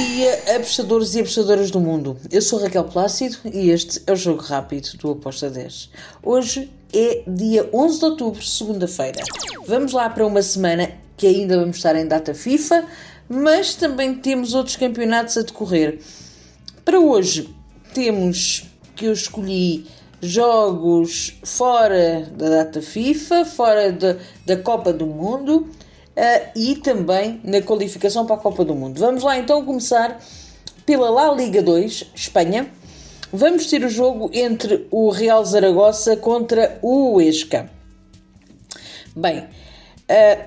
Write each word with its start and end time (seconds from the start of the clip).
dia, 0.00 0.56
apostadores 0.56 1.14
e 1.14 1.20
apostadoras 1.20 1.70
do 1.70 1.78
mundo. 1.78 2.16
Eu 2.30 2.40
sou 2.40 2.58
Raquel 2.58 2.84
Plácido 2.84 3.36
e 3.44 3.70
este 3.70 4.02
é 4.06 4.12
o 4.12 4.16
Jogo 4.16 4.40
Rápido 4.40 4.96
do 4.96 5.10
Aposta 5.10 5.50
10. 5.50 5.90
Hoje 6.22 6.70
é 6.92 7.22
dia 7.26 7.68
11 7.70 7.98
de 7.98 8.04
outubro, 8.06 8.42
segunda-feira. 8.42 9.22
Vamos 9.66 9.92
lá 9.92 10.08
para 10.08 10.26
uma 10.26 10.40
semana 10.40 10.90
que 11.18 11.26
ainda 11.26 11.58
vamos 11.58 11.76
estar 11.76 11.94
em 11.96 12.06
data 12.06 12.32
FIFA, 12.32 12.86
mas 13.28 13.74
também 13.74 14.14
temos 14.14 14.54
outros 14.54 14.76
campeonatos 14.76 15.36
a 15.36 15.42
decorrer. 15.42 15.98
Para 16.82 16.98
hoje 16.98 17.54
temos 17.92 18.64
que 18.96 19.04
eu 19.04 19.12
escolhi 19.12 19.86
jogos 20.22 21.38
fora 21.44 22.26
da 22.36 22.48
data 22.48 22.80
FIFA, 22.80 23.44
fora 23.44 23.92
de, 23.92 24.16
da 24.46 24.56
Copa 24.56 24.94
do 24.94 25.06
Mundo 25.06 25.68
uh, 26.16 26.50
e 26.54 26.76
também 26.76 27.40
na 27.44 27.60
qualificação 27.60 28.26
para 28.26 28.36
a 28.36 28.38
Copa 28.38 28.64
do 28.64 28.74
Mundo. 28.74 28.98
Vamos 28.98 29.22
lá 29.22 29.38
então 29.38 29.64
começar 29.64 30.20
pela 30.84 31.10
La 31.10 31.32
Liga 31.34 31.62
2, 31.62 32.12
Espanha. 32.14 32.70
Vamos 33.32 33.66
ter 33.66 33.84
o 33.84 33.88
jogo 33.88 34.30
entre 34.32 34.86
o 34.90 35.10
Real 35.10 35.44
Zaragoza 35.44 36.16
contra 36.16 36.78
o 36.82 37.14
Huesca. 37.14 37.70
Bem, 39.14 39.38
uh, 39.38 39.46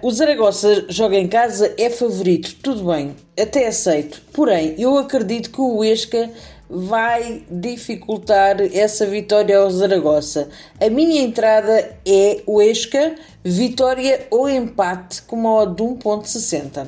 o 0.01 0.11
Zaragoza 0.11 0.85
joga 0.89 1.17
em 1.17 1.27
casa, 1.27 1.73
é 1.77 1.89
favorito, 1.89 2.55
tudo 2.61 2.91
bem, 2.91 3.15
até 3.39 3.67
aceito. 3.67 4.21
Porém, 4.33 4.75
eu 4.77 4.97
acredito 4.97 5.49
que 5.49 5.61
o 5.61 5.77
Huesca 5.77 6.29
vai 6.73 7.43
dificultar 7.51 8.59
essa 8.73 9.05
vitória 9.05 9.59
ao 9.59 9.69
Zaragoza. 9.69 10.49
A 10.81 10.89
minha 10.89 11.21
entrada 11.21 11.95
é 12.03 12.41
o 12.47 12.59
Esca, 12.59 13.15
vitória 13.43 14.25
ou 14.31 14.49
empate 14.49 15.21
com 15.21 15.35
uma 15.35 15.53
odd 15.53 15.75
de 15.75 15.83
1.60. 15.83 16.87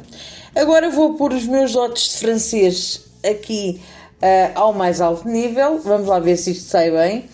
Agora 0.56 0.90
vou 0.90 1.14
pôr 1.14 1.34
os 1.34 1.46
meus 1.46 1.76
lotes 1.76 2.10
de 2.10 2.18
francês 2.18 3.06
aqui 3.24 3.80
uh, 4.16 4.52
ao 4.56 4.74
mais 4.74 5.00
alto 5.02 5.28
nível. 5.28 5.78
Vamos 5.80 6.08
lá 6.08 6.18
ver 6.20 6.38
se 6.38 6.50
isto 6.52 6.68
sai 6.68 6.90
bem. 6.90 7.30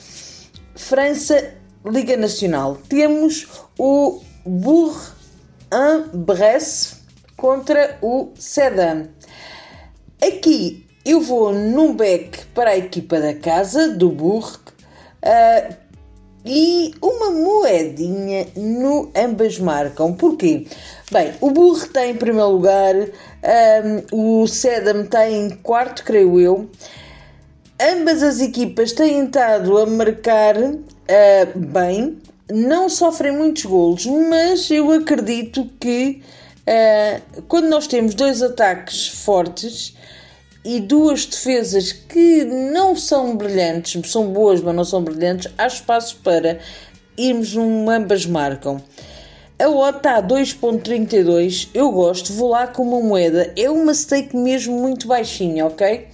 França, 0.76 1.54
Liga 1.86 2.18
Nacional. 2.18 2.78
Temos 2.90 3.48
o 3.80 4.20
Bourg-en-Bresse 4.46 5.22
contra 7.38 7.98
o 8.02 8.32
Sedan. 8.36 9.08
Aqui 10.22 10.86
eu 11.04 11.20
vou 11.20 11.52
num 11.54 11.96
back 11.96 12.41
para 12.54 12.72
a 12.72 12.78
equipa 12.78 13.20
da 13.20 13.34
casa, 13.34 13.90
do 13.90 14.10
Burg, 14.10 14.60
uh, 15.24 15.76
e 16.46 16.94
uma 17.02 17.30
moedinha 17.30 18.48
no 18.56 19.12
ambas 19.16 19.60
marcam. 19.60 20.14
Porquê? 20.14 20.66
Bem, 21.12 21.34
o 21.40 21.52
Burg 21.52 21.90
tem 21.90 22.12
em 22.12 22.16
primeiro 22.16 22.50
lugar, 22.50 22.96
um, 22.96 24.42
o 24.42 24.48
Sedam 24.48 25.06
tem 25.06 25.46
em 25.46 25.50
quarto, 25.58 26.04
creio 26.04 26.40
eu. 26.40 26.70
Ambas 27.80 28.22
as 28.24 28.40
equipas 28.40 28.92
têm 28.92 29.26
estado 29.26 29.78
a 29.78 29.86
marcar 29.86 30.56
uh, 30.58 31.60
bem, 31.60 32.20
não 32.52 32.90
sofrem 32.90 33.32
muitos 33.32 33.66
golos, 33.66 34.06
mas 34.06 34.70
eu 34.70 34.92
acredito 34.92 35.68
que 35.80 36.22
uh, 36.62 37.42
quando 37.44 37.68
nós 37.68 37.88
temos 37.88 38.14
dois 38.14 38.42
ataques 38.42 39.08
fortes, 39.08 39.96
e 40.64 40.80
duas 40.80 41.26
defesas 41.26 41.92
que 41.92 42.44
não 42.46 42.96
são 42.96 43.36
brilhantes, 43.36 44.12
são 44.12 44.28
boas, 44.32 44.62
mas 44.62 44.76
não 44.76 44.86
são 44.86 45.04
brilhantes, 45.04 45.52
há 45.58 45.68
espaço 45.68 46.20
para 46.24 46.60
irmos 47.18 47.54
num 47.56 47.90
ambas 47.90 48.26
marcam. 48.26 48.82
A 49.60 49.68
OTA 49.70 49.98
está 49.98 50.18
a 50.18 50.24
2.32, 50.24 51.70
eu 51.74 51.92
gosto, 51.92 52.34
vou 52.34 52.50
lá 52.50 52.66
com 52.66 52.82
uma 52.84 53.00
moeda, 53.00 53.54
é 53.56 53.70
uma 53.70 53.94
stake 53.94 54.36
mesmo 54.36 54.80
muito 54.80 55.08
baixinha, 55.08 55.68
ok? 55.68 56.08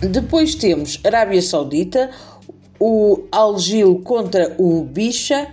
Depois 0.00 0.54
temos 0.54 1.00
Arábia 1.02 1.42
Saudita, 1.42 2.10
o 2.78 3.24
Algil 3.32 4.02
contra 4.04 4.54
o 4.58 4.84
Bicha, 4.84 5.48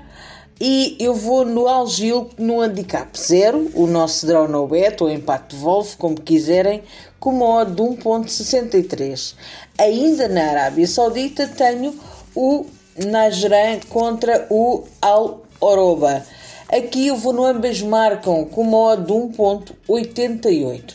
e 0.64 0.96
eu 1.00 1.16
vou 1.16 1.44
no 1.44 1.68
Algil 1.68 2.30
no 2.38 2.62
handicap 2.62 3.20
0, 3.20 3.72
o 3.74 3.88
nosso 3.88 4.28
draw 4.28 4.48
no 4.48 4.68
bet 4.68 5.02
ou 5.02 5.10
empate 5.10 5.56
Wolf, 5.56 5.96
como 5.96 6.22
quiserem, 6.22 6.84
com 7.20 7.32
modo 7.32 7.74
de 7.74 7.82
1.63. 7.82 9.34
Ainda 9.76 10.28
na 10.28 10.52
Arábia 10.52 10.86
Saudita 10.86 11.48
tenho 11.48 11.96
o 12.36 12.68
Najran 12.96 13.80
contra 13.90 14.46
o 14.52 14.84
Al 15.02 15.42
Oroba. 15.60 16.24
Aqui 16.72 17.08
eu 17.08 17.18
vou 17.18 17.34
no 17.34 17.44
ambas 17.44 17.82
marcam 17.82 18.46
com 18.46 18.64
modo 18.64 19.04
de 19.04 19.14
1.88. 19.14 20.94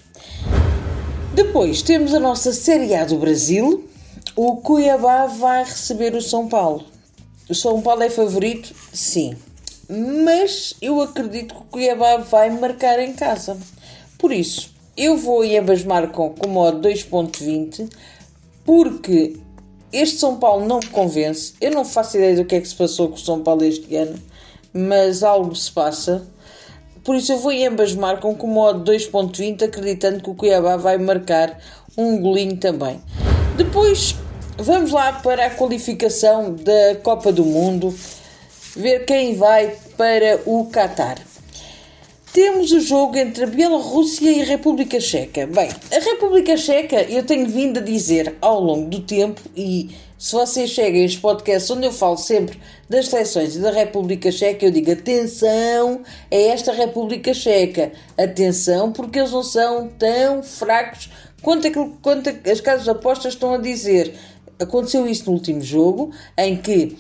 Depois 1.35 1.83
temos 1.83 2.15
a 2.15 2.21
nossa 2.21 2.53
Série 2.53 2.95
A 2.95 3.05
do 3.05 3.19
Brasil. 3.19 3.85
O 4.37 4.59
Cuiabá 4.59 5.27
vai 5.27 5.65
receber 5.65 6.15
o 6.15 6.23
São 6.23 6.47
Paulo. 6.47 6.85
O 7.51 7.55
São 7.55 7.83
Paulo 7.83 8.05
é 8.05 8.11
favorito? 8.11 8.73
Sim 8.93 9.37
mas 9.89 10.75
eu 10.81 11.01
acredito 11.01 11.55
que 11.55 11.61
o 11.61 11.65
Cuiabá 11.65 12.17
vai 12.17 12.51
marcar 12.51 12.99
em 12.99 13.13
casa. 13.13 13.57
Por 14.19 14.33
isso, 14.33 14.71
eu 14.97 15.17
vou 15.17 15.45
e 15.45 15.57
ambas 15.57 15.85
marcam 15.85 16.31
com 16.31 16.49
modo 16.49 16.89
2.20, 16.89 17.89
porque 18.65 19.37
este 19.93 20.19
São 20.19 20.37
Paulo 20.37 20.67
não 20.67 20.81
me 20.81 20.87
convence. 20.87 21.55
Eu 21.61 21.71
não 21.71 21.85
faço 21.85 22.17
ideia 22.17 22.37
do 22.37 22.45
que 22.45 22.57
é 22.57 22.61
que 22.61 22.69
se 22.69 22.75
passou 22.75 23.09
com 23.09 23.15
o 23.15 23.19
São 23.19 23.43
Paulo 23.43 23.65
este 23.65 23.95
ano, 23.95 24.19
mas 24.73 25.23
algo 25.23 25.55
se 25.55 25.71
passa. 25.71 26.27
Por 27.05 27.15
isso 27.15 27.33
eu 27.33 27.39
vou 27.39 27.53
e 27.53 27.65
ambas 27.65 27.95
marcam 27.95 28.35
com 28.35 28.49
modo 28.49 28.91
2.20, 28.91 29.63
acreditando 29.63 30.23
que 30.23 30.31
o 30.31 30.35
Cuiabá 30.35 30.77
vai 30.77 30.99
marcar 30.99 31.59
um 31.97 32.21
golinho 32.21 32.57
também. 32.57 33.01
Depois, 33.57 34.17
vamos 34.59 34.91
lá 34.91 35.13
para 35.13 35.47
a 35.47 35.51
qualificação 35.51 36.55
da 36.55 36.97
Copa 37.03 37.31
do 37.33 37.45
Mundo 37.45 37.95
ver 38.77 39.07
quem 39.07 39.35
vai 39.35 39.75
para 39.97 40.41
o 40.45 40.67
Qatar. 40.67 41.19
Temos 42.33 42.71
o 42.71 42.81
jogo 42.81 43.17
entre 43.17 43.45
a 43.45 43.47
Bielorrússia 43.47 44.31
e 44.31 44.43
a 44.43 44.45
República 44.45 45.01
Checa. 45.01 45.47
Bem, 45.47 45.71
a 45.91 45.99
República 45.99 46.55
Checa 46.59 47.01
eu 47.05 47.25
tenho 47.25 47.49
vindo 47.49 47.79
a 47.79 47.83
dizer 47.83 48.37
ao 48.43 48.61
longo 48.61 48.91
do 48.91 49.01
tempo, 49.01 49.41
e 49.57 49.89
se 50.19 50.35
vocês 50.35 50.69
chegam 50.69 51.01
a 51.01 51.05
este 51.05 51.19
podcast 51.19 51.73
onde 51.73 51.87
eu 51.87 51.93
falo 51.93 52.19
sempre 52.19 52.61
das 52.91 53.09
seleções 53.09 53.57
da 53.57 53.71
República 53.71 54.31
Checa, 54.31 54.67
eu 54.67 54.71
digo 54.71 54.93
atenção 54.93 56.03
a 56.31 56.35
esta 56.37 56.73
República 56.73 57.33
Checa. 57.33 57.93
Atenção, 58.19 58.93
porque 58.93 59.19
eles 59.19 59.33
não 59.33 59.43
são 59.43 59.89
tão 59.89 60.43
fracos 60.43 61.11
quanto, 61.41 61.67
aquilo, 61.67 61.97
quanto 62.03 62.29
as 62.29 62.61
casas 62.61 62.87
apostas 62.87 63.33
estão 63.33 63.55
a 63.55 63.59
dizer. 63.59 64.15
Aconteceu 64.59 65.07
isso 65.07 65.25
no 65.27 65.33
último 65.33 65.63
jogo, 65.63 66.11
em 66.37 66.55
que 66.55 66.99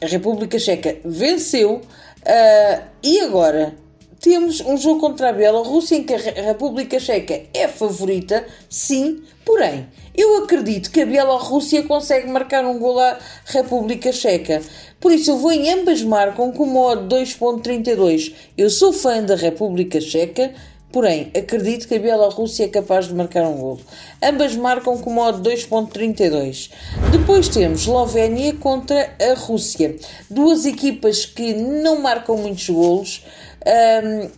a 0.00 0.06
República 0.06 0.58
Checa 0.58 0.96
venceu 1.04 1.76
uh, 1.76 2.82
e 3.02 3.20
agora 3.20 3.74
temos 4.20 4.60
um 4.60 4.76
jogo 4.76 5.00
contra 5.00 5.28
a 5.28 5.32
Bielorrússia 5.32 5.96
em 5.96 6.02
que 6.02 6.12
a 6.12 6.18
República 6.18 6.98
Checa 6.98 7.42
é 7.54 7.68
favorita, 7.68 8.44
sim, 8.68 9.22
porém, 9.44 9.86
eu 10.16 10.42
acredito 10.42 10.90
que 10.90 11.02
a 11.02 11.06
Bielorrússia 11.06 11.84
consegue 11.84 12.28
marcar 12.28 12.64
um 12.64 12.80
gol 12.80 12.98
à 12.98 13.16
República 13.44 14.10
Checa. 14.10 14.60
Por 14.98 15.12
isso 15.12 15.30
eu 15.30 15.36
vou 15.36 15.52
em 15.52 15.70
ambas 15.72 16.02
marcam 16.02 16.50
com 16.50 16.64
o 16.64 16.66
modo 16.66 17.14
2.32. 17.16 18.34
Eu 18.56 18.68
sou 18.68 18.92
fã 18.92 19.22
da 19.22 19.36
República 19.36 20.00
Checa, 20.00 20.52
Porém, 20.90 21.30
acredito 21.36 21.86
que 21.86 21.94
a 21.96 21.98
Bielorrússia 21.98 22.64
é 22.64 22.68
capaz 22.68 23.08
de 23.08 23.14
marcar 23.14 23.44
um 23.44 23.56
golo. 23.58 23.80
Ambas 24.22 24.56
marcam 24.56 24.96
com 24.96 25.10
modo 25.10 25.48
2.32. 25.48 26.70
Depois 27.12 27.48
temos 27.48 27.82
Eslovénia 27.82 28.54
contra 28.54 29.14
a 29.20 29.34
Rússia. 29.34 29.96
Duas 30.30 30.64
equipas 30.64 31.26
que 31.26 31.52
não 31.52 32.00
marcam 32.00 32.38
muitos 32.38 32.70
golos. 32.70 33.22
Um, 33.66 34.30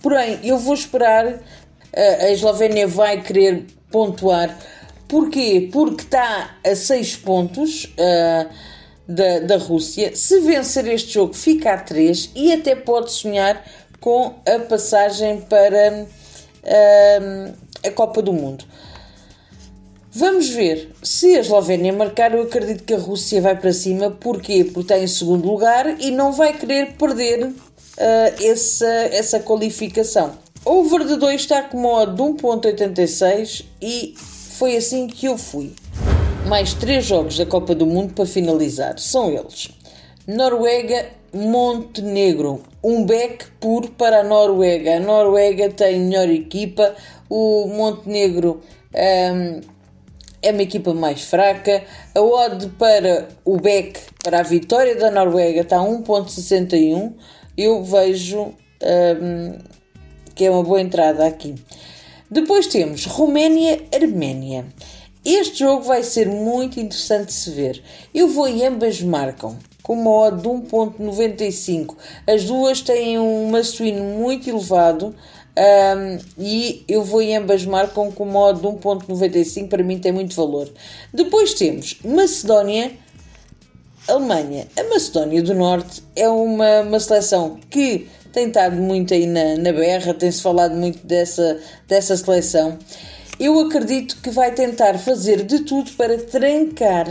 porém, 0.00 0.38
eu 0.42 0.56
vou 0.58 0.74
esperar. 0.74 1.40
A 1.94 2.30
Eslovénia 2.30 2.86
vai 2.86 3.20
querer 3.20 3.66
pontuar. 3.90 4.56
Porquê? 5.06 5.68
Porque 5.72 6.02
está 6.02 6.56
a 6.64 6.74
6 6.74 7.16
pontos 7.16 7.84
uh, 7.84 8.48
da, 9.06 9.40
da 9.40 9.56
Rússia. 9.56 10.14
Se 10.14 10.40
vencer 10.40 10.86
este 10.88 11.14
jogo, 11.14 11.34
fica 11.34 11.72
a 11.72 11.78
3 11.78 12.30
e 12.34 12.52
até 12.52 12.74
pode 12.76 13.10
sonhar 13.12 13.64
com 14.00 14.34
a 14.46 14.58
passagem 14.60 15.40
para 15.40 16.06
uh, 16.64 17.54
a 17.84 17.90
Copa 17.90 18.22
do 18.22 18.32
Mundo. 18.32 18.64
Vamos 20.10 20.48
ver. 20.48 20.90
Se 21.02 21.36
a 21.36 21.40
Eslovénia 21.40 21.92
marcar, 21.92 22.34
eu 22.34 22.42
acredito 22.42 22.82
que 22.82 22.94
a 22.94 22.98
Rússia 22.98 23.40
vai 23.40 23.54
para 23.54 23.72
cima. 23.72 24.10
Porquê? 24.10 24.64
Porque 24.64 24.80
está 24.80 24.98
em 24.98 25.06
segundo 25.06 25.46
lugar 25.46 26.00
e 26.00 26.10
não 26.10 26.32
vai 26.32 26.52
querer 26.52 26.94
perder 26.94 27.44
uh, 27.44 27.54
essa, 28.42 28.86
essa 28.86 29.40
qualificação. 29.40 30.32
Over 30.64 31.06
de 31.06 31.16
2 31.16 31.40
está 31.40 31.62
com 31.62 31.78
modo 31.78 32.14
de 32.14 32.42
1.86 32.42 33.64
e 33.80 34.14
foi 34.16 34.76
assim 34.76 35.06
que 35.06 35.26
eu 35.26 35.38
fui. 35.38 35.72
Mais 36.46 36.74
três 36.74 37.04
jogos 37.04 37.38
da 37.38 37.46
Copa 37.46 37.74
do 37.74 37.86
Mundo 37.86 38.12
para 38.14 38.26
finalizar. 38.26 38.98
São 38.98 39.30
eles. 39.30 39.68
Noruega 40.28 41.06
Montenegro. 41.32 42.62
Um 42.84 43.06
back 43.06 43.46
puro 43.58 43.88
para 43.92 44.20
a 44.20 44.22
Noruega. 44.22 44.98
A 44.98 45.00
Noruega 45.00 45.70
tem 45.70 46.00
melhor 46.00 46.28
equipa, 46.28 46.94
o 47.30 47.66
Montenegro 47.66 48.60
um, 48.94 49.60
é 50.42 50.52
uma 50.52 50.62
equipa 50.62 50.92
mais 50.92 51.22
fraca. 51.22 51.82
A 52.14 52.20
odd 52.20 52.68
para 52.78 53.28
o 53.42 53.56
Beck, 53.56 54.00
para 54.22 54.40
a 54.40 54.42
vitória 54.42 54.94
da 54.96 55.10
Noruega, 55.10 55.62
está 55.62 55.78
a 55.78 55.82
1.61. 55.82 57.14
Eu 57.56 57.82
vejo 57.82 58.52
um, 58.82 59.58
que 60.34 60.44
é 60.44 60.50
uma 60.50 60.62
boa 60.62 60.82
entrada 60.82 61.26
aqui. 61.26 61.54
Depois 62.30 62.66
temos 62.66 63.06
Roménia-Arménia. 63.06 64.66
Este 65.24 65.60
jogo 65.60 65.84
vai 65.84 66.02
ser 66.02 66.28
muito 66.28 66.78
interessante 66.78 67.28
de 67.28 67.32
se 67.32 67.50
ver. 67.50 67.82
Eu 68.14 68.28
vou 68.28 68.46
e 68.46 68.62
ambas 68.62 69.00
marcam 69.00 69.56
com 69.82 69.94
uma 69.94 70.10
odd 70.10 70.42
de 70.42 70.48
1.95. 70.48 71.96
As 72.26 72.44
duas 72.44 72.80
têm 72.80 73.18
um 73.18 73.48
must-win 73.50 74.00
muito 74.00 74.48
elevado 74.48 75.14
um, 75.58 76.18
e 76.38 76.84
eu 76.86 77.02
vou 77.02 77.20
em 77.20 77.36
ambas 77.36 77.64
marcam 77.64 78.12
com 78.12 78.24
uma 78.24 78.38
odd 78.40 78.60
de 78.60 78.66
1.95. 78.66 79.68
Para 79.68 79.82
mim 79.82 79.98
tem 79.98 80.12
muito 80.12 80.34
valor. 80.36 80.70
Depois 81.12 81.54
temos 81.54 81.98
Macedónia. 82.04 82.92
Alemanha. 84.06 84.66
A 84.74 84.84
Macedónia 84.84 85.42
do 85.42 85.54
Norte 85.54 86.02
é 86.16 86.26
uma, 86.28 86.80
uma 86.80 86.98
seleção 86.98 87.58
que 87.68 88.08
tem 88.32 88.48
estado 88.48 88.76
muito 88.76 89.12
aí 89.12 89.26
na, 89.26 89.56
na 89.56 89.72
berra, 89.72 90.14
tem-se 90.14 90.40
falado 90.40 90.74
muito 90.74 91.06
dessa, 91.06 91.60
dessa 91.86 92.16
seleção. 92.16 92.78
Eu 93.38 93.58
acredito 93.60 94.20
que 94.22 94.30
vai 94.30 94.52
tentar 94.52 94.98
fazer 94.98 95.44
de 95.44 95.60
tudo 95.60 95.90
para 95.92 96.16
trancar 96.18 97.06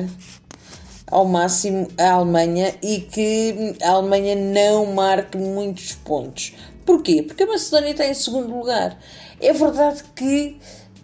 ao 1.09 1.25
máximo 1.25 1.87
a 1.97 2.11
Alemanha 2.11 2.75
e 2.81 2.99
que 2.99 3.75
a 3.81 3.91
Alemanha 3.91 4.35
não 4.35 4.85
marque 4.87 5.37
muitos 5.37 5.93
pontos. 5.93 6.53
Porquê? 6.85 7.23
Porque 7.23 7.43
a 7.43 7.47
Macedónia 7.47 7.91
está 7.91 8.05
em 8.05 8.13
segundo 8.13 8.55
lugar. 8.55 8.97
É 9.39 9.53
verdade 9.53 10.03
que 10.15 10.57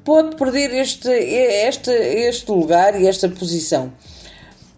pode 0.03 0.35
perder 0.35 0.73
este, 0.73 1.09
este, 1.09 1.91
este 1.91 2.51
lugar 2.51 2.99
e 2.99 3.07
esta 3.07 3.29
posição 3.29 3.91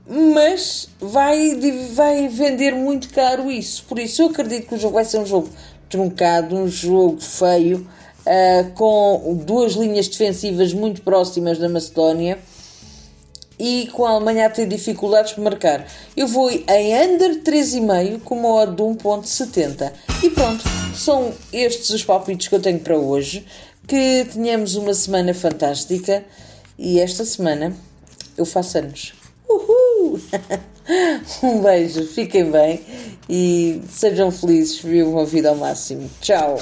mas 0.07 0.87
vai, 0.99 1.59
vai 1.93 2.27
vender 2.27 2.75
muito 2.75 3.09
caro 3.09 3.49
isso. 3.49 3.83
Por 3.85 3.97
isso, 3.97 4.21
eu 4.21 4.27
acredito 4.27 4.67
que 4.67 4.75
o 4.75 4.77
jogo 4.77 4.93
vai 4.93 5.05
ser 5.05 5.17
um 5.17 5.25
jogo 5.25 5.49
truncado, 5.89 6.55
um 6.55 6.67
jogo 6.67 7.19
feio, 7.19 7.87
uh, 8.25 8.71
com 8.73 9.41
duas 9.43 9.73
linhas 9.73 10.07
defensivas 10.07 10.73
muito 10.73 11.01
próximas 11.01 11.57
da 11.57 11.67
Macedónia 11.67 12.37
e 13.59 13.89
com 13.93 14.05
a 14.05 14.11
Alemanha 14.11 14.47
a 14.47 14.49
ter 14.49 14.67
dificuldades 14.67 15.33
para 15.33 15.43
marcar. 15.43 15.87
Eu 16.15 16.27
vou 16.27 16.49
em 16.49 16.63
under 16.67 17.41
3,5 17.41 18.21
com 18.21 18.37
uma 18.37 18.53
odd 18.53 18.75
de 18.75 18.83
1.70. 18.83 19.91
E 20.23 20.29
pronto, 20.29 20.63
são 20.95 21.33
estes 21.51 21.89
os 21.89 22.03
palpites 22.03 22.47
que 22.47 22.55
eu 22.55 22.61
tenho 22.61 22.79
para 22.79 22.97
hoje. 22.97 23.45
Que 23.87 24.25
tenhamos 24.33 24.75
uma 24.75 24.93
semana 24.93 25.33
fantástica 25.33 26.25
e 26.77 26.99
esta 26.99 27.23
semana 27.23 27.73
eu 28.37 28.45
faço 28.45 28.77
anos. 28.79 29.13
Uhul! 29.47 30.19
um 31.43 31.61
beijo, 31.61 32.05
fiquem 32.07 32.49
bem 32.49 32.81
e 33.29 33.81
sejam 33.89 34.31
felizes, 34.31 34.79
vivam 34.79 35.19
a 35.19 35.25
vida 35.25 35.49
ao 35.49 35.55
máximo. 35.55 36.09
Tchau! 36.19 36.57